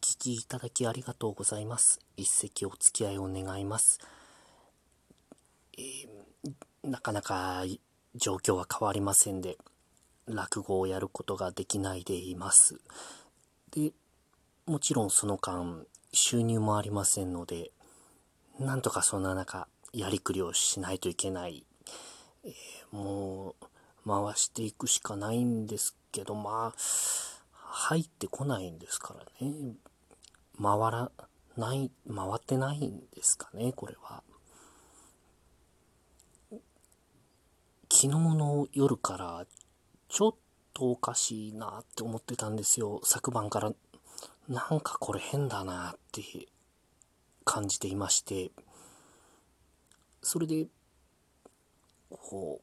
[0.00, 2.00] 聞きいただきありがとうございます。
[2.16, 3.98] 一席お付き合いを願います。
[5.76, 7.64] えー、なかなか
[8.14, 9.58] 状況は変わりませんで、
[10.26, 12.80] 落語をやることができないでいます。
[13.72, 13.92] で、
[14.64, 17.70] もちろんその間、収入もありませんので、
[18.58, 21.66] なんとかそんな中、やりくりをしないといけない。
[22.44, 23.66] えー、もう、
[24.06, 27.39] 回していくしかないんですけど、まあ、
[27.72, 29.74] 入ってこないんですからね。
[30.60, 31.10] 回ら
[31.56, 34.22] ない、回ってないんですかね、これは。
[37.92, 39.46] 昨日の夜から
[40.08, 40.34] ちょっ
[40.72, 43.00] とおかしいなって思ってたんですよ。
[43.04, 43.72] 昨晩から
[44.48, 46.22] なんかこれ変だなって
[47.44, 48.50] 感じていまして、
[50.22, 50.66] それで、
[52.10, 52.60] こ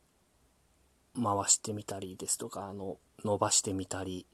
[1.16, 4.26] う、回してみたりですとか、あの、伸ばしてみたり、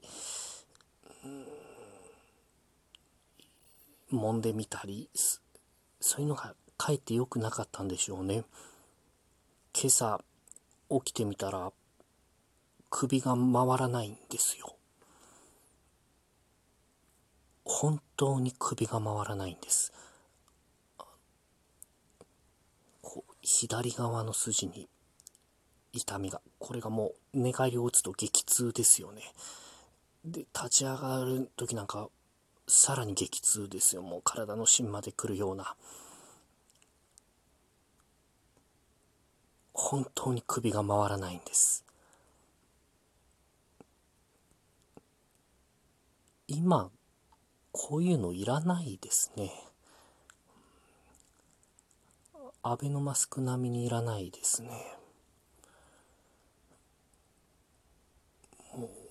[4.12, 5.10] 揉んでみたり、
[6.00, 8.44] そういうのがかえって良くなかったんでしょうね。
[9.74, 10.20] 今朝
[10.90, 11.72] 起きてみたら
[12.90, 14.76] 首が回らないんですよ。
[17.64, 19.92] 本当に首が回らないんです。
[23.42, 24.88] 左側の筋に
[25.92, 29.22] 痛みが、これがもう寝返りを打つと激痛ですよね。
[30.24, 32.08] で、立ち上がる時なんか、
[32.66, 34.02] さらに激痛ですよ。
[34.02, 35.76] もう体の芯まで来るような。
[39.74, 41.84] 本当に首が回らないんです。
[46.46, 46.90] 今、
[47.72, 49.52] こういうのいらないですね。
[52.62, 54.96] アベノマスク並みにいらないですね。
[58.74, 59.03] もう、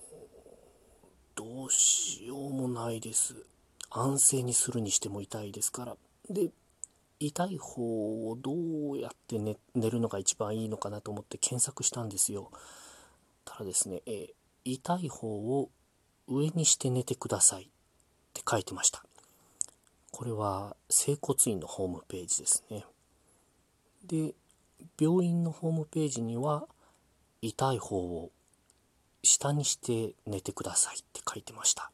[1.64, 3.34] どうしようもないです。
[3.88, 5.96] 安静にするにしても痛いですから。
[6.28, 6.50] で、
[7.20, 8.52] 痛い方をど
[8.92, 12.50] うやって寝寝るのが一番いいのかなと思って検索したんですよ。
[13.46, 14.34] ただですね、え
[14.66, 15.70] 痛い方を
[16.28, 17.66] 上にして寝てくださいっ
[18.34, 19.02] て書いてました。
[20.10, 22.84] これは整骨院のホームページですね。
[24.06, 24.34] で、
[25.00, 26.68] 病院のホームページには
[27.40, 28.32] 痛い方を
[29.24, 31.90] 下にして寝てくださいって書いてました。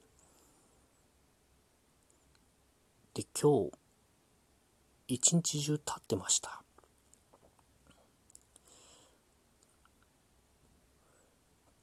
[3.14, 3.72] で、今日
[5.08, 6.62] 一日中立ってました。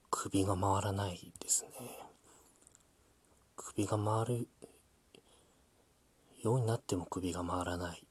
[0.09, 1.69] 首が回らないですね。
[3.56, 4.47] 首が回る
[6.41, 8.03] ようになっても首が回らない。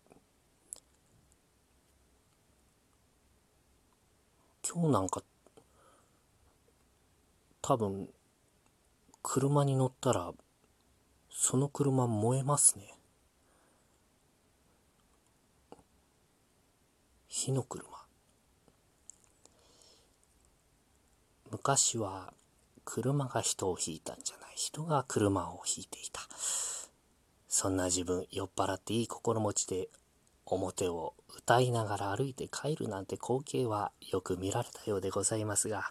[4.68, 5.22] 今日なんか
[7.68, 8.08] 多分
[9.22, 10.32] 車に乗ったら
[11.28, 12.94] その車燃えますね。
[17.26, 17.88] 火の車。
[21.50, 22.32] 昔は
[22.84, 24.52] 車が人を引いたんじゃない。
[24.54, 26.20] 人が車を引いていた。
[27.48, 29.88] そんな自分酔っ払っていい心持ちで
[30.44, 35.90] 表を歌いながら歩いて帰るなんて光景はよく見られたようでございますが